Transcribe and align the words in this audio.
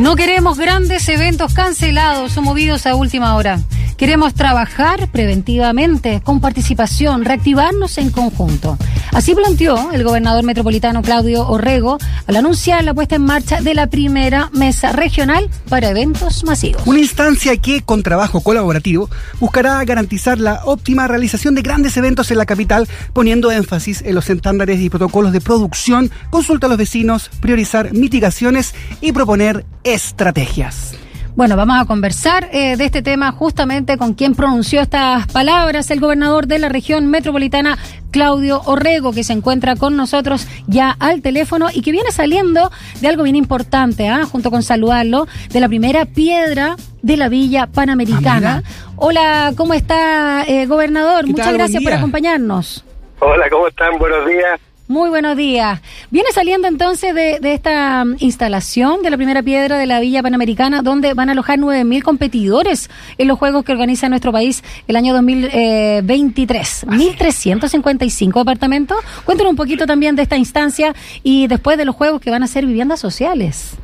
No 0.00 0.16
queremos 0.16 0.56
grandes 0.56 1.06
eventos 1.10 1.52
cancelados 1.52 2.34
o 2.38 2.40
movidos 2.40 2.86
a 2.86 2.94
última 2.94 3.36
hora. 3.36 3.60
Queremos 3.98 4.32
trabajar 4.32 5.08
preventivamente, 5.08 6.22
con 6.24 6.40
participación, 6.40 7.22
reactivarnos 7.22 7.98
en 7.98 8.10
conjunto. 8.10 8.78
Así 9.12 9.34
planteó 9.34 9.92
el 9.92 10.04
gobernador 10.04 10.44
metropolitano 10.44 11.02
Claudio 11.02 11.46
Orrego 11.46 11.98
al 12.26 12.36
anunciar 12.36 12.84
la 12.84 12.94
puesta 12.94 13.16
en 13.16 13.22
marcha 13.22 13.60
de 13.60 13.74
la 13.74 13.88
primera 13.88 14.50
mesa 14.52 14.92
regional 14.92 15.50
para 15.68 15.88
eventos 15.88 16.44
masivos. 16.44 16.82
Una 16.86 17.00
instancia 17.00 17.56
que, 17.56 17.82
con 17.82 18.02
trabajo 18.02 18.40
colaborativo, 18.40 19.10
buscará 19.40 19.84
garantizar 19.84 20.38
la 20.38 20.62
óptima 20.64 21.08
realización 21.08 21.54
de 21.54 21.62
grandes 21.62 21.96
eventos 21.96 22.30
en 22.30 22.38
la 22.38 22.46
capital, 22.46 22.88
poniendo 23.12 23.50
énfasis 23.50 24.02
en 24.02 24.14
los 24.14 24.30
estándares 24.30 24.80
y 24.80 24.90
protocolos 24.90 25.32
de 25.32 25.40
producción, 25.40 26.10
consulta 26.30 26.66
a 26.66 26.68
los 26.68 26.78
vecinos, 26.78 27.30
priorizar 27.40 27.92
mitigaciones 27.92 28.74
y 29.00 29.12
proponer 29.12 29.64
estrategias. 29.84 30.94
Bueno, 31.36 31.56
vamos 31.56 31.80
a 31.80 31.84
conversar 31.84 32.48
eh, 32.52 32.76
de 32.76 32.84
este 32.84 33.02
tema 33.02 33.32
justamente 33.32 33.96
con 33.96 34.14
quien 34.14 34.34
pronunció 34.34 34.80
estas 34.80 35.26
palabras, 35.28 35.90
el 35.90 36.00
gobernador 36.00 36.46
de 36.46 36.58
la 36.58 36.68
región 36.68 37.06
metropolitana, 37.06 37.78
Claudio 38.10 38.60
Orrego, 38.64 39.12
que 39.12 39.22
se 39.22 39.32
encuentra 39.32 39.76
con 39.76 39.96
nosotros 39.96 40.48
ya 40.66 40.96
al 40.98 41.22
teléfono 41.22 41.68
y 41.72 41.82
que 41.82 41.92
viene 41.92 42.10
saliendo 42.10 42.70
de 43.00 43.08
algo 43.08 43.22
bien 43.22 43.36
importante, 43.36 44.08
¿ah? 44.08 44.24
junto 44.24 44.50
con 44.50 44.62
saludarlo, 44.62 45.28
de 45.50 45.60
la 45.60 45.68
primera 45.68 46.04
piedra 46.04 46.76
de 47.02 47.16
la 47.16 47.28
Villa 47.28 47.68
Panamericana. 47.68 48.62
Hola, 48.96 49.52
¿cómo 49.56 49.74
está, 49.74 50.44
eh, 50.46 50.66
gobernador? 50.66 51.26
Muchas 51.26 51.52
gracias 51.52 51.82
por 51.82 51.92
acompañarnos. 51.92 52.84
Hola, 53.20 53.48
¿cómo 53.48 53.68
están? 53.68 53.98
Buenos 53.98 54.26
días. 54.26 54.60
Muy 54.90 55.08
buenos 55.08 55.36
días. 55.36 55.80
Viene 56.10 56.30
saliendo 56.32 56.66
entonces 56.66 57.14
de, 57.14 57.38
esta 57.44 58.04
mm, 58.04 58.16
instalación 58.18 59.02
de 59.02 59.10
la 59.10 59.16
primera 59.16 59.40
piedra 59.40 59.78
de 59.78 59.86
la 59.86 60.00
Villa 60.00 60.20
Panamericana, 60.20 60.82
donde 60.82 61.14
van 61.14 61.28
a 61.28 61.32
alojar 61.32 61.60
9.000 61.60 62.02
competidores 62.02 62.90
en 63.16 63.28
los 63.28 63.38
Juegos 63.38 63.64
que 63.64 63.70
organiza 63.70 64.08
nuestro 64.08 64.32
país 64.32 64.64
el 64.88 64.96
año 64.96 65.12
2023. 65.12 66.88
1.355 66.88 68.38
departamentos. 68.40 68.98
Cuéntanos 69.24 69.52
un 69.52 69.56
poquito 69.56 69.86
también 69.86 70.16
de 70.16 70.22
esta 70.22 70.36
instancia 70.36 70.92
y 71.22 71.46
después 71.46 71.78
de 71.78 71.84
los 71.84 71.94
Juegos 71.94 72.20
que 72.20 72.32
van 72.32 72.42
a 72.42 72.48
ser 72.48 72.66
viviendas 72.66 72.98
sociales. 72.98 73.78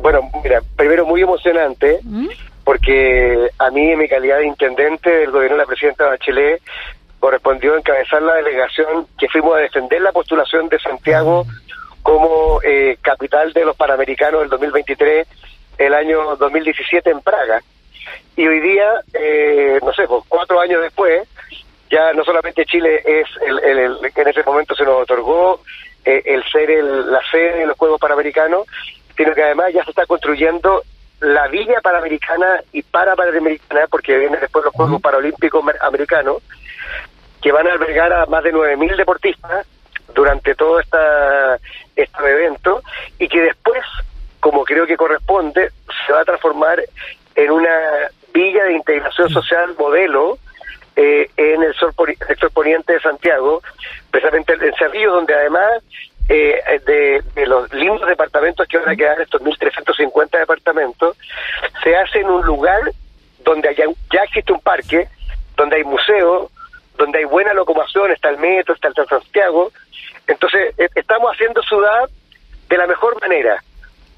Bueno, 0.00 0.30
mira, 0.44 0.62
primero 0.76 1.04
muy 1.04 1.22
emocionante. 1.22 1.98
¿Mm? 2.04 2.28
Porque 2.62 3.48
a 3.58 3.70
mí, 3.72 3.90
en 3.90 3.98
mi 3.98 4.06
calidad 4.06 4.38
de 4.38 4.46
intendente 4.46 5.10
del 5.10 5.32
gobierno 5.32 5.56
de 5.56 5.62
la 5.64 5.66
presidenta 5.66 6.06
Bachelet, 6.06 6.62
correspondió 7.22 7.76
encabezar 7.76 8.20
la 8.20 8.34
delegación 8.34 9.06
que 9.16 9.28
fuimos 9.28 9.54
a 9.54 9.60
defender 9.60 10.02
la 10.02 10.10
postulación 10.10 10.68
de 10.68 10.80
Santiago 10.80 11.46
como 12.02 12.60
eh, 12.64 12.98
capital 13.00 13.52
de 13.52 13.64
los 13.64 13.76
Panamericanos 13.76 14.40
del 14.40 14.50
2023, 14.50 15.28
el 15.78 15.94
año 15.94 16.34
2017 16.34 17.10
en 17.10 17.20
Praga. 17.20 17.62
Y 18.34 18.44
hoy 18.48 18.58
día, 18.58 19.04
eh, 19.14 19.78
no 19.84 19.92
sé, 19.92 20.08
pues, 20.08 20.24
cuatro 20.26 20.60
años 20.60 20.82
después, 20.82 21.28
ya 21.88 22.12
no 22.12 22.24
solamente 22.24 22.64
Chile 22.64 23.00
es 23.06 23.28
el, 23.46 24.12
que 24.12 24.22
en 24.22 24.28
ese 24.28 24.42
momento 24.42 24.74
se 24.74 24.82
nos 24.82 25.02
otorgó 25.02 25.60
eh, 26.04 26.22
el 26.24 26.42
ser 26.50 26.70
la 26.82 27.20
sede 27.30 27.58
de 27.58 27.66
los 27.66 27.78
Juegos 27.78 28.00
Panamericanos, 28.00 28.66
sino 29.16 29.32
que 29.32 29.44
además 29.44 29.68
ya 29.72 29.84
se 29.84 29.90
está 29.90 30.06
construyendo 30.06 30.82
la 31.20 31.46
Villa 31.46 31.80
Panamericana 31.80 32.64
y 32.72 32.82
para 32.82 33.14
Panamericana, 33.14 33.86
porque 33.88 34.18
vienen 34.18 34.40
después 34.40 34.64
los 34.64 34.74
Juegos 34.74 35.00
Paralímpicos 35.00 35.64
Americanos, 35.80 36.42
que 37.42 37.52
van 37.52 37.66
a 37.66 37.72
albergar 37.72 38.12
a 38.12 38.26
más 38.26 38.44
de 38.44 38.52
9.000 38.52 38.96
deportistas 38.96 39.66
durante 40.14 40.54
todo 40.54 40.80
esta, 40.80 41.58
este 41.96 42.30
evento 42.30 42.82
y 43.18 43.28
que 43.28 43.42
después, 43.42 43.82
como 44.40 44.64
creo 44.64 44.86
que 44.86 44.96
corresponde, 44.96 45.70
se 46.06 46.12
va 46.12 46.20
a 46.20 46.24
transformar 46.24 46.82
en 47.34 47.50
una 47.50 47.70
villa 48.32 48.64
de 48.64 48.74
integración 48.74 49.28
mm. 49.28 49.34
social 49.34 49.74
modelo 49.78 50.38
eh, 50.94 51.30
en 51.36 51.62
el 51.62 51.74
sector 51.74 52.50
poniente 52.52 52.92
de 52.92 53.00
Santiago, 53.00 53.62
precisamente 54.10 54.52
en 54.52 54.74
Cerrillo, 54.74 55.14
donde 55.14 55.34
además 55.34 55.82
eh, 56.28 56.60
de, 56.86 57.46
los 57.46 57.72
lindos 57.72 58.06
departamentos 58.06 58.68
que 58.68 58.78
van 58.78 58.90
a 58.90 58.96
quedar, 58.96 59.20
estos 59.20 59.42
1.350 59.42 60.38
departamentos, 60.38 61.16
se 61.82 61.96
hace 61.96 62.20
en 62.20 62.30
un 62.30 62.44
lugar 62.44 62.80
donde 63.44 63.74
ya 63.74 64.22
existe 64.22 64.52
un 64.52 64.60
parque, 64.60 65.08
donde 65.56 65.76
hay 65.76 65.84
museos, 65.84 66.51
donde 67.02 67.18
hay 67.18 67.24
buena 67.24 67.52
locomoción, 67.52 68.10
está 68.12 68.30
el 68.30 68.38
metro, 68.38 68.74
está 68.74 68.88
el 68.88 68.94
San 68.94 69.08
Santiago. 69.08 69.72
Entonces, 70.26 70.74
e, 70.78 70.88
estamos 70.94 71.32
haciendo 71.32 71.60
ciudad 71.62 72.08
de 72.68 72.78
la 72.78 72.86
mejor 72.86 73.20
manera, 73.20 73.62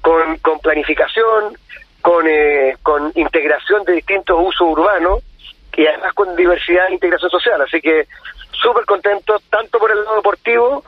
con, 0.01 0.37
con 0.37 0.59
planificación, 0.59 1.57
con, 2.01 2.27
eh, 2.27 2.77
con 2.83 3.11
integración 3.15 3.83
de 3.85 3.93
distintos 3.93 4.37
usos 4.39 4.67
urbanos 4.67 5.23
y 5.75 5.87
además 5.87 6.13
con 6.13 6.35
diversidad 6.35 6.87
e 6.89 6.93
integración 6.93 7.31
social. 7.31 7.59
Así 7.61 7.81
que 7.81 8.07
súper 8.51 8.85
contento 8.85 9.41
tanto 9.49 9.79
por 9.79 9.91
el 9.91 10.03
lado 10.03 10.17
deportivo 10.17 10.83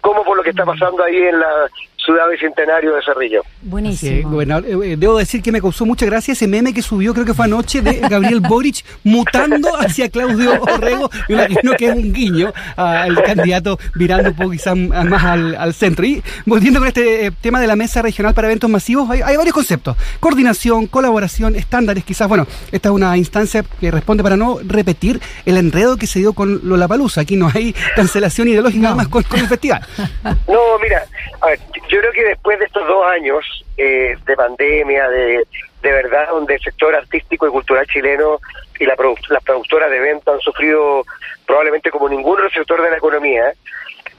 como 0.00 0.24
por 0.24 0.36
lo 0.36 0.42
que 0.42 0.50
está 0.50 0.64
pasando 0.64 1.04
ahí 1.04 1.16
en 1.16 1.38
la 1.38 1.68
ciudad 2.04 2.28
bicentenario 2.30 2.94
de 2.94 3.02
Cerrillo. 3.02 3.42
Buenísimo. 3.62 4.42
Eh, 4.42 4.46
eh, 4.84 4.96
debo 4.98 5.18
decir 5.18 5.42
que 5.42 5.52
me 5.52 5.60
causó 5.60 5.86
mucha 5.86 6.06
gracia 6.06 6.32
ese 6.32 6.48
meme 6.48 6.74
que 6.74 6.82
subió, 6.82 7.14
creo 7.14 7.24
que 7.24 7.34
fue 7.34 7.44
anoche, 7.44 7.80
de 7.80 8.00
Gabriel 8.10 8.40
Boric 8.40 8.84
mutando 9.04 9.76
hacia 9.78 10.08
Claudio 10.08 10.60
Orrego. 10.62 11.10
Me 11.28 11.34
imagino 11.34 11.72
que 11.74 11.86
es 11.86 11.94
un 11.94 12.12
guiño 12.12 12.52
al 12.76 13.22
candidato 13.22 13.78
virando 13.94 14.30
un 14.30 14.36
poco 14.36 14.50
quizás 14.50 14.76
más 14.76 15.24
al, 15.24 15.74
centro. 15.74 16.04
Y 16.04 16.22
volviendo 16.44 16.80
con 16.80 16.88
este 16.88 17.26
eh, 17.26 17.30
tema 17.40 17.60
de 17.60 17.66
la 17.66 17.76
mesa 17.76 18.02
regional 18.02 18.34
para 18.34 18.48
eventos 18.48 18.68
masivos, 18.68 19.08
hay, 19.10 19.36
varios 19.36 19.54
conceptos. 19.54 19.96
Coordinación, 20.20 20.86
colaboración, 20.86 21.56
estándares, 21.56 22.04
quizás, 22.04 22.28
bueno, 22.28 22.46
esta 22.70 22.88
es 22.88 22.94
una 22.94 23.16
instancia 23.16 23.64
que 23.80 23.90
responde 23.90 24.22
para 24.22 24.36
no 24.36 24.58
repetir 24.64 25.20
el 25.46 25.56
enredo 25.56 25.96
que 25.96 26.06
se 26.06 26.18
dio 26.18 26.32
con 26.32 26.60
Lollapalooza. 26.64 27.22
Aquí 27.22 27.36
no 27.36 27.50
hay 27.52 27.74
cancelación 27.96 28.48
ideológica 28.48 28.82
nada 28.82 28.94
más 28.96 29.08
con, 29.08 29.22
con 29.22 29.40
el 29.40 29.46
festival. 29.46 29.86
No, 30.24 30.78
mira, 30.82 31.04
a 31.40 31.46
ver, 31.46 31.60
yo 31.92 32.00
creo 32.00 32.12
que 32.12 32.24
después 32.24 32.58
de 32.58 32.64
estos 32.64 32.86
dos 32.86 33.04
años 33.06 33.44
eh, 33.76 34.16
de 34.24 34.34
pandemia, 34.34 35.10
de, 35.10 35.46
de 35.82 35.92
verdad, 35.92 36.28
donde 36.30 36.54
el 36.54 36.60
sector 36.60 36.94
artístico 36.94 37.46
y 37.46 37.50
cultural 37.50 37.86
chileno 37.86 38.38
y 38.78 38.86
la 38.86 38.96
las 39.28 39.44
productoras 39.44 39.90
de 39.90 39.98
eventos 39.98 40.34
han 40.34 40.40
sufrido 40.40 41.04
probablemente 41.46 41.90
como 41.90 42.08
ningún 42.08 42.38
otro 42.38 42.48
sector 42.48 42.80
de 42.80 42.90
la 42.90 42.96
economía, 42.96 43.52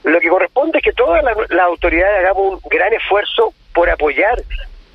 lo 0.04 0.20
que 0.20 0.28
corresponde 0.28 0.78
es 0.78 0.84
que 0.84 0.92
todas 0.92 1.24
las, 1.24 1.66
autoridades 1.66 2.20
hagamos 2.20 2.62
un 2.62 2.68
gran 2.70 2.92
esfuerzo 2.92 3.52
por 3.74 3.90
apoyar 3.90 4.40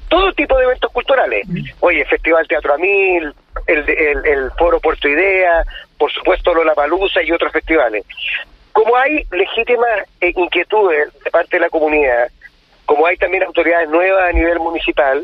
todo 0.08 0.32
tipo 0.32 0.58
de 0.58 0.64
eventos 0.64 0.92
culturales. 0.94 1.46
Oye, 1.82 2.06
Festival 2.06 2.48
Teatro 2.48 2.76
Amil, 2.76 3.34
el, 3.68 3.90
el, 3.90 4.26
el 4.26 4.52
Foro 4.58 4.80
Puerto 4.80 5.10
Idea, 5.10 5.64
por 5.98 6.12
supuesto 6.14 6.54
Lola 6.54 6.76
Palusa 6.76 7.22
y 7.22 7.32
otros 7.34 7.52
festivales. 7.52 8.06
Como 8.72 8.96
hay 8.96 9.26
legítimas 9.32 10.08
eh, 10.22 10.32
inquietudes 10.34 11.14
de 11.26 11.30
parte 11.30 11.58
de 11.58 11.62
la 11.62 11.70
comunidad, 11.70 12.30
como 12.90 13.06
hay 13.06 13.18
también 13.18 13.44
autoridades 13.44 13.88
nuevas 13.88 14.30
a 14.30 14.32
nivel 14.32 14.58
municipal, 14.58 15.24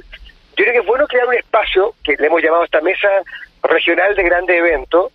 yo 0.56 0.64
creo 0.64 0.72
que 0.72 0.80
es 0.82 0.86
bueno 0.86 1.08
crear 1.08 1.26
un 1.26 1.34
espacio, 1.34 1.96
que 2.04 2.16
le 2.16 2.28
hemos 2.28 2.40
llamado 2.44 2.64
esta 2.64 2.80
mesa 2.80 3.08
regional 3.64 4.14
de 4.16 4.22
grandes 4.22 4.56
eventos, 4.56 5.12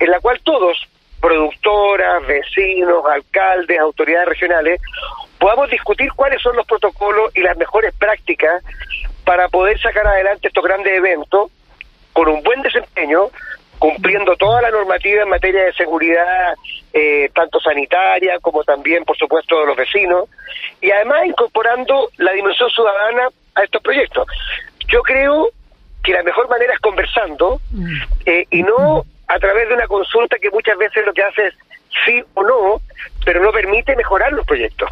en 0.00 0.10
la 0.10 0.18
cual 0.18 0.40
todos, 0.42 0.76
productoras, 1.20 2.26
vecinos, 2.26 3.04
alcaldes, 3.06 3.78
autoridades 3.78 4.26
regionales, 4.30 4.80
podamos 5.38 5.70
discutir 5.70 6.12
cuáles 6.16 6.42
son 6.42 6.56
los 6.56 6.66
protocolos 6.66 7.30
y 7.36 7.40
las 7.40 7.56
mejores 7.56 7.94
prácticas 7.94 8.64
para 9.24 9.46
poder 9.46 9.80
sacar 9.80 10.04
adelante 10.04 10.48
estos 10.48 10.64
grandes 10.64 10.92
eventos 10.92 11.52
con 12.12 12.26
un 12.26 12.42
buen 12.42 12.62
desempeño, 12.62 13.30
cumpliendo 13.82 14.36
toda 14.36 14.62
la 14.62 14.70
normativa 14.70 15.24
en 15.24 15.28
materia 15.28 15.64
de 15.64 15.72
seguridad, 15.72 16.54
eh, 16.92 17.28
tanto 17.34 17.58
sanitaria 17.58 18.38
como 18.40 18.62
también, 18.62 19.04
por 19.04 19.16
supuesto, 19.16 19.58
de 19.58 19.66
los 19.66 19.76
vecinos, 19.76 20.28
y 20.80 20.92
además 20.92 21.26
incorporando 21.26 22.08
la 22.18 22.30
dimensión 22.30 22.70
ciudadana 22.70 23.26
a 23.56 23.64
estos 23.64 23.82
proyectos. 23.82 24.28
Yo 24.86 25.02
creo 25.02 25.48
que 26.04 26.12
la 26.12 26.22
mejor 26.22 26.48
manera 26.48 26.74
es 26.74 26.78
conversando 26.78 27.60
mm. 27.72 27.96
eh, 28.24 28.46
y 28.50 28.62
no 28.62 29.02
a 29.26 29.38
través 29.40 29.68
de 29.68 29.74
una 29.74 29.88
consulta 29.88 30.36
que 30.40 30.50
muchas 30.50 30.78
veces 30.78 31.04
lo 31.04 31.12
que 31.12 31.24
hace 31.24 31.48
es 31.48 31.54
sí 32.06 32.22
o 32.34 32.44
no, 32.44 32.80
pero 33.24 33.42
no 33.42 33.50
permite 33.50 33.96
mejorar 33.96 34.32
los 34.32 34.46
proyectos. 34.46 34.88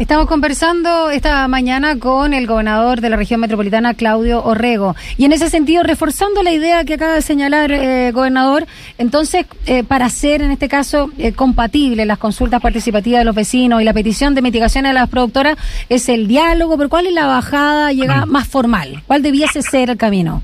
Estamos 0.00 0.26
conversando 0.28 1.10
esta 1.10 1.46
mañana 1.46 1.98
con 1.98 2.32
el 2.32 2.46
gobernador 2.46 3.02
de 3.02 3.10
la 3.10 3.16
región 3.16 3.38
metropolitana, 3.38 3.92
Claudio 3.92 4.42
Orrego. 4.42 4.96
Y 5.18 5.26
en 5.26 5.32
ese 5.32 5.50
sentido, 5.50 5.82
reforzando 5.82 6.42
la 6.42 6.52
idea 6.52 6.86
que 6.86 6.94
acaba 6.94 7.12
de 7.12 7.20
señalar, 7.20 7.70
eh, 7.70 8.10
gobernador, 8.10 8.64
entonces, 8.96 9.44
eh, 9.66 9.84
para 9.84 10.06
hacer 10.06 10.40
en 10.40 10.52
este 10.52 10.70
caso 10.70 11.10
eh, 11.18 11.34
compatible 11.34 12.06
las 12.06 12.16
consultas 12.16 12.62
participativas 12.62 13.20
de 13.20 13.24
los 13.26 13.34
vecinos 13.34 13.82
y 13.82 13.84
la 13.84 13.92
petición 13.92 14.34
de 14.34 14.40
mitigación 14.40 14.86
a 14.86 14.94
las 14.94 15.10
productoras, 15.10 15.58
es 15.90 16.08
el 16.08 16.28
diálogo, 16.28 16.78
pero 16.78 16.88
¿cuál 16.88 17.06
es 17.06 17.12
la 17.12 17.26
bajada 17.26 17.92
llega 17.92 18.24
más 18.24 18.48
formal? 18.48 19.02
¿Cuál 19.06 19.20
debiese 19.20 19.60
ser 19.60 19.90
el 19.90 19.98
camino? 19.98 20.42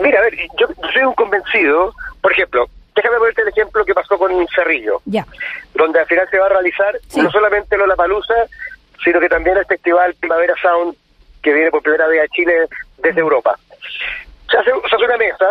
Mira, 0.00 0.18
a 0.18 0.22
ver, 0.22 0.34
yo 0.58 0.66
soy 0.94 1.02
un 1.02 1.12
convencido, 1.12 1.92
por 2.22 2.32
ejemplo, 2.32 2.70
déjame 2.96 3.18
ponerte 3.18 3.42
el 3.42 3.48
ejemplo 3.48 3.84
que 3.84 3.92
pasó 3.92 4.16
con 4.16 4.32
Cerrillo, 4.54 5.02
ya. 5.04 5.26
donde 5.74 6.00
al 6.00 6.06
final 6.06 6.26
se 6.30 6.38
va 6.38 6.46
a 6.46 6.48
realizar 6.48 6.98
no 7.16 7.30
solamente 7.30 7.76
la 7.76 7.96
Palusa, 7.96 8.34
sino 9.02 9.20
que 9.20 9.28
también 9.28 9.56
el 9.56 9.66
Festival 9.66 10.14
Primavera 10.20 10.54
Sound, 10.60 10.96
que 11.42 11.52
viene 11.52 11.70
por 11.70 11.82
primera 11.82 12.06
vez 12.06 12.22
a 12.22 12.28
Chile 12.28 12.66
desde 12.98 13.20
Europa. 13.20 13.58
Se 14.50 14.58
hace, 14.58 14.70
se 14.88 14.96
hace 14.96 15.04
una 15.04 15.16
mesa 15.16 15.46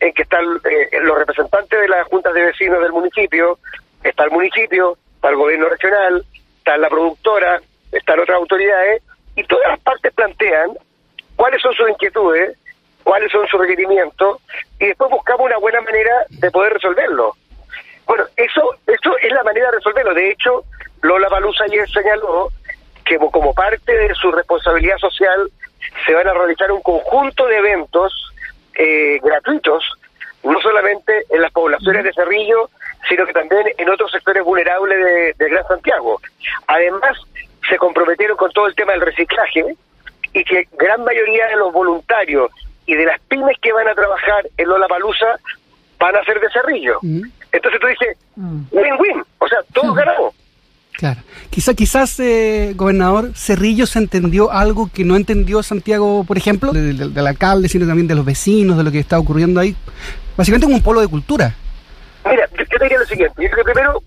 en 0.00 0.12
que 0.14 0.22
están 0.22 0.44
eh, 0.64 0.98
los 1.02 1.18
representantes 1.18 1.80
de 1.80 1.88
las 1.88 2.06
juntas 2.08 2.34
de 2.34 2.44
vecinos 2.44 2.80
del 2.82 2.92
municipio, 2.92 3.58
está 4.02 4.24
el 4.24 4.30
municipio, 4.32 4.96
está 5.14 5.28
el 5.28 5.36
gobierno 5.36 5.68
regional, 5.68 6.24
está 6.58 6.76
la 6.76 6.88
productora, 6.88 7.60
están 7.92 8.20
otras 8.20 8.36
autoridades, 8.36 9.02
y 9.36 9.44
todas 9.44 9.68
las 9.68 9.80
partes 9.80 10.12
plantean 10.12 10.72
cuáles 11.36 11.62
son 11.62 11.72
sus 11.74 11.88
inquietudes, 11.88 12.56
cuáles 13.04 13.30
son 13.30 13.46
sus 13.46 13.60
requerimientos, 13.60 14.38
y 14.80 14.86
después 14.86 15.10
buscamos 15.10 15.46
una 15.46 15.58
buena 15.58 15.80
manera 15.80 16.24
de 16.30 16.50
poder 16.50 16.74
resolverlo. 16.74 17.36
Bueno, 18.06 18.24
eso, 18.36 18.74
eso 18.86 19.16
es 19.18 19.32
la 19.32 19.42
manera 19.44 19.70
de 19.70 19.76
resolverlo. 19.76 20.14
De 20.14 20.30
hecho, 20.30 20.64
Lola 21.02 21.28
Palusa 21.28 21.64
ayer 21.64 21.88
señaló 21.88 22.48
que 23.04 23.18
como 23.18 23.52
parte 23.54 23.92
de 23.92 24.14
su 24.14 24.30
responsabilidad 24.30 24.96
social 24.98 25.50
se 26.06 26.14
van 26.14 26.28
a 26.28 26.34
realizar 26.34 26.70
un 26.70 26.82
conjunto 26.82 27.46
de 27.46 27.56
eventos 27.56 28.12
eh, 28.74 29.18
gratuitos, 29.22 29.84
no 30.44 30.60
solamente 30.60 31.24
en 31.30 31.42
las 31.42 31.52
poblaciones 31.52 32.04
de 32.04 32.12
Cerrillo, 32.12 32.70
sino 33.08 33.26
que 33.26 33.32
también 33.32 33.64
en 33.76 33.88
otros 33.90 34.10
sectores 34.10 34.42
vulnerables 34.44 34.98
de, 34.98 35.34
de 35.38 35.50
Gran 35.50 35.66
Santiago. 35.66 36.20
Además, 36.66 37.18
se 37.68 37.76
comprometieron 37.76 38.36
con 38.36 38.50
todo 38.52 38.66
el 38.66 38.74
tema 38.74 38.92
del 38.92 39.02
reciclaje 39.02 39.76
y 40.32 40.44
que 40.44 40.66
gran 40.78 41.04
mayoría 41.04 41.46
de 41.48 41.56
los 41.56 41.72
voluntarios 41.72 42.50
y 42.86 42.94
de 42.94 43.06
las 43.06 43.20
pymes 43.22 43.56
que 43.60 43.72
van 43.72 43.88
a 43.88 43.94
trabajar 43.94 44.48
en 44.56 44.68
Lola 44.68 44.88
Palusa 44.88 45.38
van 45.98 46.16
a 46.16 46.24
ser 46.24 46.40
de 46.40 46.50
Cerrillo. 46.50 46.98
Entonces 47.52 47.80
tú 47.80 47.86
dices, 47.86 48.16
win-win, 48.36 49.22
o 49.38 49.48
sea, 49.48 49.58
todos 49.72 49.94
ganamos. 49.94 50.31
Claro. 51.02 51.20
Quizá, 51.50 51.74
quizás, 51.74 52.20
eh, 52.20 52.74
gobernador, 52.76 53.32
Cerrillo 53.34 53.86
se 53.86 53.98
entendió 53.98 54.52
algo 54.52 54.88
que 54.94 55.02
no 55.02 55.16
entendió 55.16 55.60
Santiago, 55.64 56.22
por 56.22 56.36
ejemplo, 56.36 56.70
del, 56.70 57.12
del 57.12 57.26
alcalde, 57.26 57.68
sino 57.68 57.88
también 57.88 58.06
de 58.06 58.14
los 58.14 58.24
vecinos, 58.24 58.78
de 58.78 58.84
lo 58.84 58.92
que 58.92 59.00
está 59.00 59.18
ocurriendo 59.18 59.58
ahí. 59.58 59.74
Básicamente 60.36 60.66
como 60.66 60.76
un 60.76 60.82
polo 60.84 61.00
de 61.00 61.08
cultura. 61.08 61.56
Mira, 62.24 62.46
yo, 62.56 62.58
yo 62.58 62.78
te 62.78 62.84
diría 62.84 63.00
lo 63.00 63.04
siguiente. 63.06 63.42
Yo 63.42 63.50
creo 63.50 63.64
que 63.64 63.72
primero, 63.72 64.00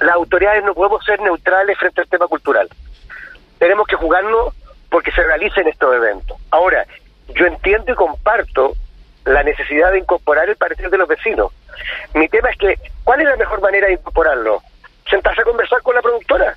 las 0.00 0.16
autoridades 0.16 0.64
no 0.64 0.74
podemos 0.74 1.04
ser 1.04 1.20
neutrales 1.20 1.78
frente 1.78 2.00
al 2.00 2.08
tema 2.08 2.26
cultural. 2.26 2.68
Tenemos 3.60 3.86
que 3.86 3.94
jugarnos 3.94 4.52
porque 4.90 5.12
se 5.12 5.22
realicen 5.22 5.68
estos 5.68 5.94
eventos. 5.94 6.36
Ahora, 6.50 6.88
yo 7.36 7.46
entiendo 7.46 7.92
y 7.92 7.94
comparto 7.94 8.74
la 9.26 9.44
necesidad 9.44 9.92
de 9.92 10.00
incorporar 10.00 10.48
el 10.48 10.56
parecer 10.56 10.90
de 10.90 10.98
los 10.98 11.06
vecinos. 11.06 11.52
Mi 12.14 12.28
tema 12.28 12.50
es 12.50 12.58
que, 12.58 12.74
¿cuál 13.04 13.20
es 13.20 13.28
la 13.28 13.36
mejor 13.36 13.60
manera 13.60 13.86
de 13.86 13.92
incorporarlo? 13.92 14.60
Sentarse 15.08 15.42
a 15.42 15.44
conversar 15.44 15.82
con 15.82 15.94
la 15.94 16.02
productora 16.02 16.54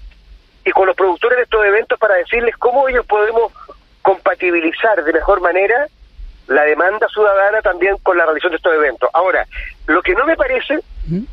y 0.66 0.72
con 0.72 0.88
los 0.88 0.96
productores 0.96 1.38
de 1.38 1.44
estos 1.44 1.66
eventos 1.66 2.00
para 2.00 2.16
decirles 2.16 2.56
cómo 2.58 2.88
ellos 2.88 3.06
podemos 3.06 3.52
compatibilizar 4.02 5.04
de 5.04 5.14
mejor 5.14 5.42
manera 5.42 5.88
la 6.48 6.64
demanda 6.64 7.08
ciudadana 7.10 7.62
también 7.62 7.98
con 8.02 8.18
la 8.18 8.26
realización 8.26 8.52
de 8.52 8.58
estos 8.58 8.74
eventos. 8.74 9.10
Ahora, 9.14 9.46
lo 9.86 10.02
que 10.02 10.14
no 10.14 10.26
me 10.26 10.36
parece 10.36 10.80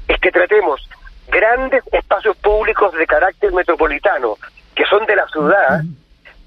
es 0.08 0.20
que 0.20 0.30
tratemos 0.30 0.88
grandes 1.28 1.82
espacios 1.92 2.36
públicos 2.36 2.92
de 2.92 3.06
carácter 3.06 3.52
metropolitano, 3.52 4.36
que 4.74 4.84
son 4.84 5.06
de 5.06 5.16
la 5.16 5.26
ciudad, 5.28 5.80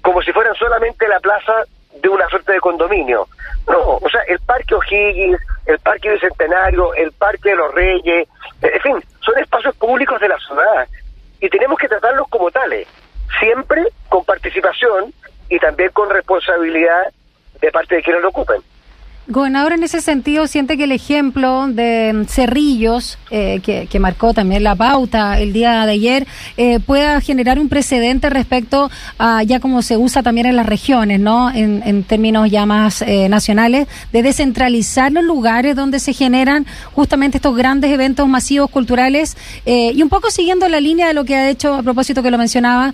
como 0.02 0.22
si 0.22 0.32
fueran 0.32 0.54
solamente 0.54 1.06
la 1.08 1.20
plaza 1.20 1.64
de 2.00 2.08
una 2.08 2.28
suerte 2.28 2.52
de 2.52 2.60
condominio. 2.60 3.26
No, 3.68 3.98
o 4.00 4.08
sea, 4.08 4.22
el 4.22 4.38
Parque 4.40 4.74
O'Higgins, 4.74 5.38
el 5.66 5.78
Parque 5.80 6.12
Bicentenario, 6.12 6.94
el 6.94 7.12
Parque 7.12 7.50
de 7.50 7.56
los 7.56 7.74
Reyes, 7.74 8.28
en 8.62 8.80
fin, 8.80 9.04
son 9.20 9.38
espacios 9.38 9.74
públicos 9.76 10.20
de 10.20 10.28
la 10.28 10.38
ciudad 10.38 10.88
y 11.40 11.48
tenemos 11.48 11.78
que 11.78 11.88
tratarlos 11.88 12.28
como 12.28 12.50
tales, 12.50 12.86
siempre 13.38 13.84
con 14.08 14.24
participación 14.24 15.12
y 15.48 15.58
también 15.58 15.90
con 15.92 16.10
responsabilidad 16.10 17.12
de 17.60 17.70
parte 17.70 17.96
de 17.96 18.02
quienes 18.02 18.22
lo 18.22 18.28
ocupen. 18.28 18.62
Gobernador, 19.30 19.72
en 19.74 19.84
ese 19.84 20.00
sentido, 20.00 20.48
siente 20.48 20.76
que 20.76 20.84
el 20.84 20.92
ejemplo 20.92 21.68
de 21.68 22.26
Cerrillos, 22.28 23.16
eh, 23.30 23.60
que, 23.62 23.86
que, 23.86 24.00
marcó 24.00 24.34
también 24.34 24.64
la 24.64 24.74
pauta 24.74 25.38
el 25.38 25.52
día 25.52 25.86
de 25.86 25.92
ayer, 25.92 26.26
eh, 26.56 26.80
pueda 26.80 27.20
generar 27.20 27.60
un 27.60 27.68
precedente 27.68 28.28
respecto 28.28 28.90
a 29.18 29.44
ya 29.44 29.60
como 29.60 29.82
se 29.82 29.96
usa 29.96 30.24
también 30.24 30.46
en 30.46 30.56
las 30.56 30.66
regiones, 30.66 31.20
¿no? 31.20 31.48
En, 31.48 31.80
en 31.86 32.02
términos 32.02 32.50
ya 32.50 32.66
más 32.66 33.02
eh, 33.02 33.28
nacionales, 33.28 33.86
de 34.12 34.22
descentralizar 34.24 35.12
los 35.12 35.22
lugares 35.22 35.76
donde 35.76 36.00
se 36.00 36.12
generan 36.12 36.66
justamente 36.92 37.38
estos 37.38 37.56
grandes 37.56 37.92
eventos 37.92 38.26
masivos 38.26 38.68
culturales 38.68 39.36
eh, 39.64 39.92
y 39.94 40.02
un 40.02 40.08
poco 40.08 40.32
siguiendo 40.32 40.68
la 40.68 40.80
línea 40.80 41.06
de 41.06 41.14
lo 41.14 41.24
que 41.24 41.36
ha 41.36 41.48
hecho, 41.48 41.74
a 41.74 41.84
propósito 41.84 42.20
que 42.24 42.32
lo 42.32 42.38
mencionaba 42.38 42.92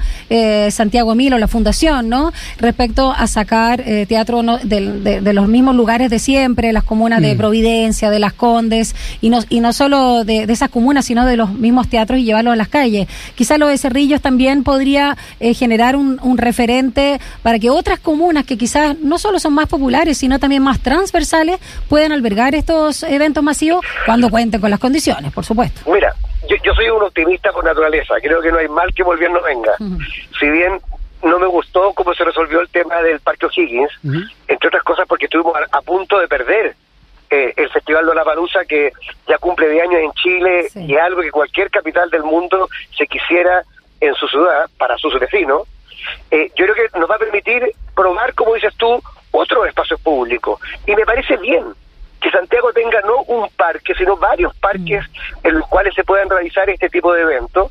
Santiago 0.71 1.15
Milo, 1.15 1.39
la 1.39 1.49
fundación, 1.49 2.11
¿no? 2.11 2.31
Respecto 2.59 3.11
a 3.17 3.27
sacar 3.27 3.83
teatro 4.07 4.43
¿no? 4.43 4.59
de, 4.59 5.01
de, 5.01 5.21
de 5.23 5.33
los 5.33 5.49
mismos 5.49 5.75
lugares 5.75 6.11
de 6.11 6.19
siempre, 6.27 6.73
las 6.73 6.83
comunas 6.83 7.23
de 7.23 7.37
Providencia, 7.37 8.11
de 8.11 8.19
Las 8.19 8.33
Condes, 8.33 8.97
y 9.21 9.31
no, 9.31 9.39
y 9.49 9.61
no 9.61 9.73
solo 9.73 10.25
de, 10.25 10.47
de, 10.47 10.53
esas 10.53 10.71
comunas, 10.71 11.07
sino 11.07 11.25
de 11.25 11.37
los 11.37 11.53
mismos 11.53 11.89
teatros 11.89 12.19
y 12.19 12.25
llevarlos 12.25 12.53
a 12.53 12.57
las 12.57 12.69
calles. 12.69 13.07
Quizá 13.37 13.59
lo 13.59 13.69
de 13.69 13.79
Cerrillos 13.79 14.21
también 14.21 14.65
podría 14.65 15.17
eh, 15.39 15.55
generar 15.55 15.95
un, 15.95 16.19
un, 16.23 16.37
referente 16.37 17.21
para 17.43 17.61
que 17.61 17.71
otras 17.71 18.01
comunas 18.01 18.45
que 18.45 18.59
quizás 18.59 18.99
no 18.99 19.19
solo 19.19 19.39
son 19.39 19.55
más 19.55 19.69
populares, 19.69 20.19
sino 20.19 20.41
también 20.41 20.63
más 20.65 20.81
transversales, 20.81 21.59
puedan 21.89 22.11
albergar 22.11 22.57
estos 22.57 23.05
eventos 23.05 23.45
masivos 23.45 23.85
cuando 24.05 24.29
cuenten 24.29 24.61
con 24.61 24.71
las 24.71 24.81
condiciones, 24.81 25.33
por 25.33 25.45
supuesto. 25.45 25.81
Mira, 25.91 26.13
yo, 26.51 26.57
yo 26.65 26.75
soy 26.75 26.89
un 26.89 27.05
optimista 27.05 27.53
por 27.53 27.65
naturaleza, 27.65 28.15
creo 28.21 28.41
que 28.43 28.51
no 28.51 28.59
hay 28.59 28.69
mal 28.69 28.93
que 28.93 29.03
el 29.03 29.07
gobierno 29.07 29.39
venga. 29.43 29.73
Si 30.41 30.51
bien 30.51 30.73
no 31.23 31.39
me 31.39 31.47
gustó 31.47 31.93
cómo 31.95 32.13
se 32.15 32.25
resolvió 32.25 32.61
el 32.61 32.69
tema 32.69 33.01
del 33.03 33.21
Parque 33.21 33.47
O'Higgins, 33.47 33.91
uh 34.03 34.09
-huh. 34.09 34.31
Entre 34.57 34.69
otras 34.69 34.83
cosas 34.83 35.07
porque 35.07 35.27
estuvimos 35.27 35.55
a, 35.55 35.77
a 35.77 35.83
punto 35.83 36.19
de 36.19 36.29
perder 36.29 36.75
eh, 37.29 37.53
el 37.57 37.69
Festival 37.71 38.07
de 38.07 38.15
la 38.15 38.25
Palusa 38.25 38.65
que 38.65 38.91
ya 39.29 39.37
cumple 39.37 39.69
de 39.69 39.83
años 39.83 40.01
en 40.01 40.13
Chile 40.13 40.69
sí. 40.71 40.87
y 40.87 40.95
es 40.95 41.01
algo 41.01 41.21
que 41.21 41.31
cualquier 41.31 41.71
capital 41.71 42.09
del 42.09 42.23
mundo 42.23 42.69
se 42.97 43.07
quisiera 43.07 43.63
en 44.01 44.15
su 44.15 44.27
ciudad 44.29 44.71
para 44.79 44.97
sus 44.97 45.19
vecinos. 45.19 45.63
Eh, 46.31 46.51
yo 46.57 46.65
creo 46.65 46.75
que 46.75 46.99
nos 46.99 47.11
va 47.11 47.17
a 47.17 47.19
permitir 47.19 47.71
probar, 47.95 48.33
como 48.35 48.55
dices 48.55 48.75
tú, 48.77 49.03
otros 49.31 49.67
espacios 49.67 50.01
públicos. 50.01 50.59
Y 50.87 50.95
me 50.95 51.05
parece 51.05 51.37
bien 51.37 51.65
que 52.21 52.31
Santiago 52.31 52.73
tenga 52.73 53.01
no 53.03 53.23
un 53.25 53.49
parque, 53.51 53.95
sino 53.95 54.17
varios 54.17 54.55
parques 54.57 55.05
mm. 55.05 55.47
en 55.49 55.59
los 55.59 55.69
cuales 55.69 55.95
se 55.95 56.05
puedan 56.05 56.31
realizar 56.31 56.71
este 56.71 56.89
tipo 56.89 57.13
de 57.13 57.23
eventos, 57.23 57.71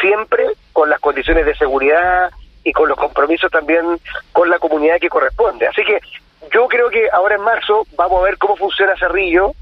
siempre 0.00 0.44
con 0.72 0.90
las 0.90 1.00
condiciones 1.00 1.46
de 1.46 1.54
seguridad, 1.54 2.30
y 2.66 2.72
con 2.72 2.88
los 2.88 2.98
compromisos 2.98 3.48
también 3.48 4.00
con 4.32 4.50
la 4.50 4.58
comunidad 4.58 4.98
que 5.00 5.08
corresponde. 5.08 5.68
Así 5.68 5.84
que 5.84 6.00
yo 6.52 6.66
creo 6.66 6.90
que 6.90 7.08
ahora 7.12 7.36
en 7.36 7.42
marzo 7.42 7.86
vamos 7.96 8.20
a 8.20 8.24
ver 8.24 8.38
cómo 8.38 8.56
funciona 8.56 8.96
Cerrillo. 8.98 9.52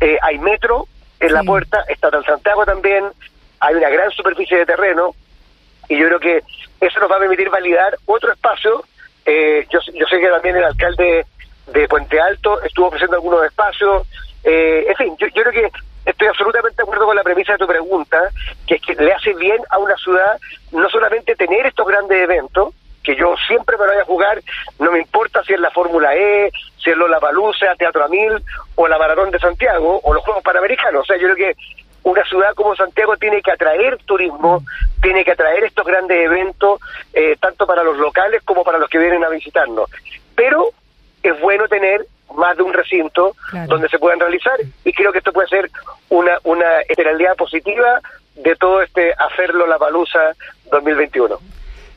Eh, 0.00 0.18
hay 0.20 0.38
metro 0.38 0.88
en 1.20 1.28
sí. 1.28 1.34
la 1.34 1.44
puerta, 1.44 1.84
está 1.88 2.08
en 2.12 2.24
Santiago 2.24 2.64
también, 2.66 3.04
hay 3.60 3.74
una 3.76 3.88
gran 3.90 4.10
superficie 4.10 4.58
de 4.58 4.66
terreno 4.66 5.14
y 5.88 5.98
yo 5.98 6.06
creo 6.06 6.18
que 6.18 6.42
eso 6.80 7.00
nos 7.00 7.10
va 7.10 7.16
a 7.16 7.20
permitir 7.20 7.48
validar 7.48 7.96
otro 8.06 8.32
espacio. 8.32 8.84
Eh, 9.24 9.64
yo, 9.70 9.78
yo 9.94 10.06
sé 10.06 10.18
que 10.18 10.28
también 10.28 10.56
el 10.56 10.64
alcalde 10.64 11.26
de 11.68 11.88
Puente 11.88 12.20
Alto 12.20 12.60
estuvo 12.62 12.88
ofreciendo 12.88 13.16
algunos 13.16 13.44
espacios. 13.44 14.04
Eh, 14.42 14.84
en 14.88 14.96
fin, 14.96 15.16
yo, 15.16 15.28
yo 15.28 15.44
creo 15.44 15.52
que 15.52 15.78
estoy 16.10 16.28
absolutamente 16.28 16.76
de 16.76 16.82
acuerdo 16.82 17.06
con 17.06 17.16
la 17.16 17.22
premisa 17.22 17.52
de 17.52 17.58
tu 17.58 17.66
pregunta, 17.66 18.30
que 18.66 18.76
es 18.76 18.82
que 18.82 18.94
le 18.94 19.12
hace 19.12 19.34
bien 19.34 19.58
a 19.70 19.78
una 19.78 19.94
ciudad 19.96 20.38
no 20.72 20.88
solamente 20.88 21.36
tener 21.36 21.66
estos 21.66 21.86
grandes 21.86 22.22
eventos, 22.22 22.74
que 23.04 23.14
yo 23.14 23.34
siempre 23.46 23.76
me 23.76 23.86
voy 23.86 23.96
a 23.96 24.04
jugar, 24.04 24.42
no 24.78 24.90
me 24.90 24.98
importa 24.98 25.42
si 25.44 25.52
es 25.52 25.60
la 25.60 25.70
Fórmula 25.70 26.14
E, 26.14 26.50
si 26.82 26.90
es 26.90 26.96
Lola 26.96 27.20
Palusa, 27.20 27.74
Teatro 27.76 28.04
Amil, 28.04 28.42
o 28.74 28.88
la 28.88 28.98
Maratón 28.98 29.30
de 29.30 29.38
Santiago, 29.38 30.00
o 30.02 30.14
los 30.14 30.22
Juegos 30.24 30.42
Panamericanos. 30.42 31.02
O 31.02 31.04
sea, 31.04 31.16
yo 31.16 31.32
creo 31.32 31.36
que 31.36 31.56
una 32.02 32.24
ciudad 32.24 32.54
como 32.54 32.74
Santiago 32.74 33.16
tiene 33.16 33.42
que 33.42 33.52
atraer 33.52 33.98
turismo, 34.04 34.62
tiene 35.02 35.24
que 35.24 35.32
atraer 35.32 35.64
estos 35.64 35.86
grandes 35.86 36.24
eventos, 36.24 36.80
eh, 37.12 37.36
tanto 37.40 37.66
para 37.66 37.82
los 37.82 37.98
locales 37.98 38.42
como 38.44 38.64
para 38.64 38.78
los 38.78 38.88
que 38.88 38.98
vienen 38.98 39.24
a 39.24 39.28
visitarnos. 39.28 39.90
Pero 40.34 40.70
es 41.22 41.38
bueno 41.40 41.68
tener 41.68 42.06
más 42.36 42.56
de 42.56 42.62
un 42.62 42.72
recinto 42.72 43.34
claro. 43.50 43.68
donde 43.68 43.88
se 43.88 43.98
puedan 43.98 44.20
realizar 44.20 44.58
y 44.84 44.92
creo 44.92 45.12
que 45.12 45.18
esto 45.18 45.32
puede 45.32 45.48
ser 45.48 45.70
una, 46.10 46.38
una 46.44 46.66
positiva 47.36 48.00
de 48.36 48.54
todo 48.56 48.82
este 48.82 49.12
hacerlo 49.12 49.66
la 49.66 49.78
palusa 49.78 50.20
2021. 50.70 51.38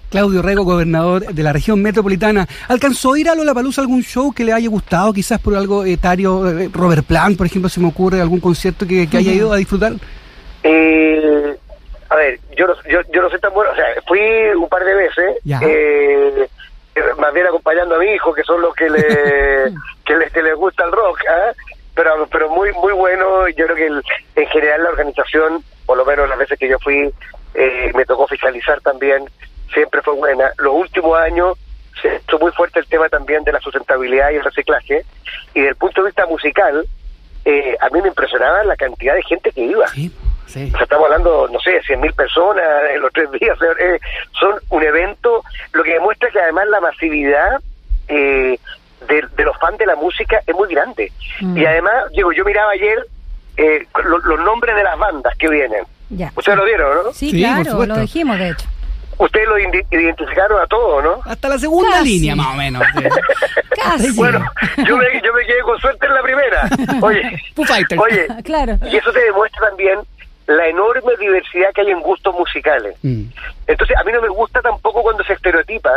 Claudio 0.09 0.41
Rego, 0.41 0.65
gobernador 0.65 1.21
de 1.21 1.43
la 1.43 1.53
región 1.53 1.81
metropolitana. 1.81 2.45
¿Alcanzó 2.67 3.13
a 3.13 3.19
ir 3.19 3.29
a 3.29 3.35
Lollapalooza 3.35 3.81
algún 3.81 4.03
show 4.03 4.33
que 4.33 4.43
le 4.43 4.51
haya 4.51 4.67
gustado, 4.67 5.13
quizás 5.13 5.39
por 5.39 5.55
algo 5.55 5.85
etario? 5.85 6.43
Robert 6.73 7.05
Plant, 7.05 7.37
por 7.37 7.45
ejemplo, 7.45 7.69
se 7.69 7.79
me 7.79 7.87
ocurre 7.87 8.19
algún 8.19 8.41
concierto 8.41 8.85
que, 8.85 9.09
que 9.09 9.17
haya 9.17 9.31
ido 9.31 9.53
a 9.53 9.55
disfrutar. 9.55 9.93
Eh, 10.63 11.55
a 12.09 12.15
ver, 12.17 12.39
yo 12.57 12.67
no, 12.67 12.73
yo, 12.89 12.99
yo 13.13 13.21
no 13.21 13.29
soy 13.29 13.39
tan 13.39 13.53
bueno, 13.53 13.71
o 13.71 13.75
sea, 13.75 13.85
fui 14.05 14.19
un 14.53 14.67
par 14.67 14.83
de 14.83 14.95
veces, 14.95 15.37
eh, 15.45 16.47
más 17.17 17.33
bien 17.33 17.47
acompañando 17.47 17.95
a 17.95 17.99
mi 17.99 18.07
hijo, 18.07 18.33
que 18.33 18.43
son 18.43 18.61
los 18.61 18.75
que 18.75 18.89
le, 18.89 18.99
que 20.31 20.41
les 20.41 20.55
gusta 20.55 20.83
el 20.85 20.91
rock, 20.91 21.19
¿eh? 21.21 21.53
pero 21.95 22.27
pero 22.31 22.49
muy 22.49 22.71
muy 22.73 22.93
bueno. 22.93 23.47
Yo 23.49 23.65
creo 23.65 23.75
que 23.75 23.87
el, 23.87 24.03
en 24.35 24.47
general 24.47 24.83
la 24.83 24.89
organización, 24.89 25.63
por 25.85 25.97
lo 25.97 26.05
menos 26.05 26.29
las 26.29 26.37
veces 26.37 26.57
que 26.57 26.69
yo 26.69 26.77
fui, 26.79 27.09
eh, 27.53 27.91
me 27.93 28.05
tocó 28.05 28.27
fiscalizar 28.27 28.79
también, 28.81 29.25
siempre 29.73 30.01
fue 30.01 30.15
buena. 30.15 30.51
Los 30.57 30.73
últimos 30.73 31.17
años 31.19 31.57
se 32.01 32.15
hizo 32.15 32.39
muy 32.39 32.51
fuerte 32.51 32.79
el 32.79 32.87
tema 32.87 33.09
también 33.09 33.43
de 33.43 33.51
la 33.51 33.59
sustentabilidad 33.59 34.31
y 34.31 34.35
el 34.35 34.43
reciclaje. 34.43 35.05
Y 35.53 35.59
desde 35.59 35.69
el 35.69 35.75
punto 35.75 36.01
de 36.01 36.07
vista 36.07 36.25
musical, 36.25 36.85
eh, 37.45 37.75
a 37.79 37.89
mí 37.89 38.01
me 38.01 38.07
impresionaba 38.07 38.63
la 38.63 38.75
cantidad 38.75 39.15
de 39.15 39.23
gente 39.23 39.51
que 39.51 39.61
iba. 39.61 39.87
Sí, 39.87 40.11
sí. 40.47 40.69
O 40.73 40.77
sea, 40.77 40.83
estamos 40.83 41.05
hablando, 41.05 41.47
no 41.51 41.59
sé, 41.59 41.81
100.000 41.81 42.15
personas 42.15 42.63
en 42.93 43.01
los 43.01 43.11
tres 43.11 43.31
días. 43.31 43.57
eh, 43.79 43.99
son 44.39 44.55
un 44.69 44.83
evento, 44.83 45.43
lo 45.73 45.83
que 45.83 45.93
demuestra 45.93 46.29
que 46.31 46.39
además 46.39 46.67
la 46.67 46.79
masividad 46.79 47.59
eh, 48.07 48.57
de, 49.07 49.23
de 49.35 49.43
los 49.43 49.57
fans 49.59 49.77
de 49.77 49.85
la 49.85 49.95
música 49.95 50.41
es 50.45 50.55
muy 50.55 50.69
grande. 50.73 51.11
Mm. 51.41 51.57
Y 51.57 51.65
además, 51.65 51.93
digo, 52.15 52.31
yo 52.31 52.43
miraba 52.45 52.71
ayer 52.71 53.05
eh, 53.57 53.85
lo- 54.03 54.19
los 54.19 54.39
nombres 54.41 54.75
de 54.75 54.83
las 54.83 54.97
bandas 54.97 55.35
que 55.37 55.49
vienen. 55.49 55.83
Ya. 56.09 56.31
Ustedes 56.35 56.57
lo 56.57 56.65
vieron, 56.65 57.05
¿no? 57.05 57.13
Sí, 57.13 57.31
claro, 57.31 57.85
lo 57.85 57.97
dijimos, 57.99 58.37
de 58.39 58.49
hecho. 58.49 58.67
Ustedes 59.17 59.47
lo 59.47 59.59
identificaron 59.59 60.59
a 60.59 60.65
todos, 60.65 61.03
¿no? 61.03 61.19
Hasta 61.25 61.47
la 61.49 61.59
segunda 61.59 61.91
Casi. 61.97 62.05
línea, 62.19 62.35
más 62.35 62.47
o 62.47 62.53
menos. 62.53 62.83
sí. 62.97 63.03
Casi. 63.81 64.11
Bueno, 64.15 64.43
yo 64.77 64.97
me, 64.97 65.05
yo 65.23 65.33
me 65.33 65.45
quedé 65.45 65.61
con 65.63 65.79
suerte 65.79 66.07
en 66.07 66.13
la 66.13 66.21
primera. 66.23 66.69
Oye, 67.01 67.21
oye, 67.99 68.27
claro. 68.43 68.77
y 68.89 68.95
eso 68.97 69.11
te 69.11 69.19
demuestra 69.21 69.67
también 69.69 69.99
la 70.47 70.67
enorme 70.67 71.13
diversidad 71.19 71.69
que 71.73 71.81
hay 71.81 71.91
en 71.91 72.01
gustos 72.01 72.33
musicales. 72.35 72.95
Mm. 73.03 73.23
Entonces, 73.67 73.95
a 73.97 74.03
mí 74.03 74.11
no 74.11 74.21
me 74.21 74.27
gusta 74.29 74.61
tampoco 74.61 75.01
cuando 75.03 75.23
se 75.23 75.33
estereotipa 75.33 75.91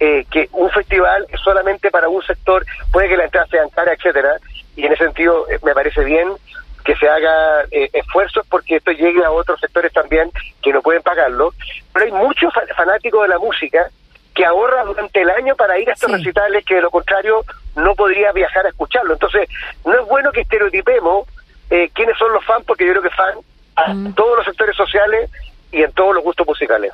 eh, 0.00 0.24
que 0.30 0.48
un 0.52 0.70
festival 0.70 1.26
es 1.28 1.40
solamente 1.40 1.90
para 1.90 2.08
un 2.08 2.22
sector, 2.22 2.64
puede 2.92 3.08
que 3.08 3.16
la 3.16 3.24
entrada 3.24 3.46
sea 3.48 3.62
cara, 3.74 3.92
etcétera, 3.92 4.36
y 4.76 4.86
en 4.86 4.92
ese 4.92 5.04
sentido 5.04 5.46
eh, 5.50 5.58
me 5.62 5.74
parece 5.74 6.02
bien 6.04 6.28
que 6.84 6.96
se 6.96 7.08
haga 7.08 7.64
eh, 7.70 7.90
esfuerzos 7.92 8.46
porque 8.48 8.76
esto 8.76 8.90
llegue 8.92 9.22
a 9.24 9.30
otros 9.30 9.60
sectores 9.60 9.92
también 9.92 10.30
que 10.62 10.72
no 10.72 10.80
pueden 10.80 11.02
pagarlo, 11.02 11.52
pero 11.92 12.06
hay 12.06 12.12
muchos 12.12 12.52
fa- 12.54 12.64
fanáticos 12.74 13.22
de 13.22 13.28
la 13.28 13.38
música 13.38 13.90
que 14.34 14.46
ahorran 14.46 14.86
durante 14.86 15.20
el 15.20 15.28
año 15.30 15.54
para 15.56 15.78
ir 15.78 15.90
a 15.90 15.92
estos 15.92 16.10
Sí. 16.10 16.16
recitales 16.16 16.64
que 16.64 16.76
de 16.76 16.80
lo 16.82 16.90
contrario 16.90 17.44
no 17.76 17.94
podría 17.94 18.32
viajar 18.32 18.64
a 18.64 18.70
escucharlo. 18.70 19.12
Entonces, 19.12 19.48
no 19.84 19.92
es 20.00 20.06
bueno 20.06 20.32
que 20.32 20.40
estereotipemos 20.40 21.28
eh, 21.68 21.90
quiénes 21.94 22.16
son 22.16 22.32
los 22.32 22.44
fans, 22.44 22.64
porque 22.66 22.86
yo 22.86 22.92
creo 22.92 23.02
que 23.02 23.10
fan 23.10 23.34
a 23.76 23.92
Mm. 23.92 24.14
todos 24.14 24.36
los 24.38 24.46
sectores 24.46 24.74
sociales 24.76 25.30
y 25.70 25.82
en 25.82 25.92
todos 25.92 26.14
los 26.14 26.24
gustos 26.24 26.46
musicales. 26.46 26.92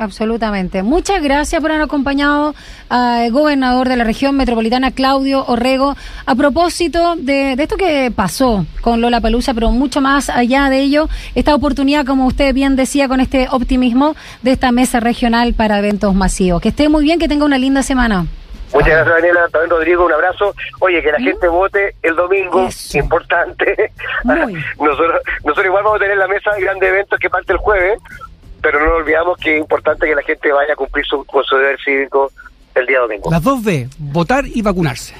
Absolutamente. 0.00 0.82
Muchas 0.82 1.22
gracias 1.22 1.60
por 1.60 1.70
haber 1.70 1.84
acompañado 1.84 2.54
al 2.88 3.30
gobernador 3.32 3.86
de 3.86 3.98
la 3.98 4.04
región 4.04 4.34
metropolitana, 4.34 4.92
Claudio 4.92 5.44
Orrego, 5.44 5.94
a 6.24 6.34
propósito 6.34 7.16
de, 7.16 7.54
de 7.54 7.62
esto 7.62 7.76
que 7.76 8.10
pasó 8.10 8.64
con 8.80 9.02
Lola 9.02 9.20
Palusa, 9.20 9.52
pero 9.52 9.70
mucho 9.72 10.00
más 10.00 10.30
allá 10.30 10.70
de 10.70 10.80
ello, 10.80 11.10
esta 11.34 11.54
oportunidad, 11.54 12.06
como 12.06 12.26
usted 12.26 12.54
bien 12.54 12.76
decía, 12.76 13.08
con 13.08 13.20
este 13.20 13.48
optimismo 13.50 14.16
de 14.40 14.52
esta 14.52 14.72
mesa 14.72 15.00
regional 15.00 15.52
para 15.52 15.78
eventos 15.78 16.14
masivos. 16.14 16.62
Que 16.62 16.70
esté 16.70 16.88
muy 16.88 17.04
bien, 17.04 17.18
que 17.18 17.28
tenga 17.28 17.44
una 17.44 17.58
linda 17.58 17.82
semana. 17.82 18.24
Muchas 18.72 18.88
gracias, 18.88 19.14
Daniela. 19.16 19.48
También, 19.48 19.70
Rodrigo, 19.70 20.06
un 20.06 20.12
abrazo. 20.12 20.54
Oye, 20.78 21.02
que 21.02 21.12
la 21.12 21.18
gente 21.18 21.48
vote 21.48 21.94
el 22.02 22.14
domingo, 22.16 22.66
Eso. 22.68 22.98
importante. 22.98 23.92
Nosotros, 24.24 25.20
nosotros 25.44 25.66
igual 25.66 25.84
vamos 25.84 25.96
a 25.96 26.04
tener 26.04 26.16
la 26.16 26.28
mesa 26.28 26.52
de 26.52 26.62
grandes 26.62 26.88
eventos 26.88 27.18
que 27.18 27.28
parte 27.28 27.52
el 27.52 27.58
jueves, 27.58 27.98
pero 28.62 28.84
no 28.84 28.94
olvidamos 28.96 29.38
que 29.38 29.54
es 29.56 29.60
importante 29.60 30.06
que 30.06 30.14
la 30.14 30.22
gente 30.22 30.50
vaya 30.52 30.72
a 30.72 30.76
cumplir 30.76 31.04
su, 31.06 31.24
con 31.24 31.44
su 31.44 31.56
deber 31.56 31.78
cívico 31.84 32.30
el 32.74 32.86
día 32.86 33.00
domingo. 33.00 33.30
Las 33.30 33.42
dos 33.42 33.62
B, 33.62 33.88
votar 33.98 34.44
y 34.46 34.62
vacunarse. 34.62 35.14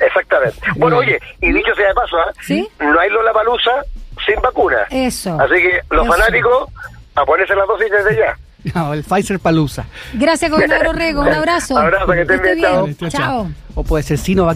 Exactamente. 0.00 0.58
Bueno, 0.76 0.98
oye, 0.98 1.18
y 1.40 1.52
dicho 1.52 1.74
sea 1.74 1.88
de 1.88 1.94
paso, 1.94 2.16
¿ah? 2.18 2.32
¿Sí? 2.42 2.68
no 2.80 2.98
hay 3.00 3.08
Lola 3.10 3.32
Palusa 3.32 3.70
sin 4.26 4.40
vacuna. 4.42 4.78
Eso. 4.90 5.38
Así 5.40 5.54
que 5.54 5.80
los 5.90 6.04
Eso. 6.06 6.12
fanáticos, 6.16 6.68
a 7.14 7.24
ponerse 7.24 7.54
las 7.54 7.66
dosis 7.66 7.90
desde 7.90 8.16
ya. 8.18 8.36
No, 8.74 8.92
el 8.94 9.04
Pfizer 9.04 9.38
Palusa. 9.38 9.84
Gracias, 10.14 10.50
gobernador 10.50 10.88
Orrego. 10.88 11.20
Un 11.22 11.28
abrazo. 11.32 11.78
Abrazo, 11.78 12.06
que 12.12 12.22
estén 12.22 12.36
esté 12.36 12.54
bien, 12.56 12.66
chao. 12.72 12.84
bien. 12.84 13.10
Chao. 13.10 13.48
O 13.76 13.84
puede 13.84 14.02
ser 14.02 14.18
Sinovac 14.18 14.44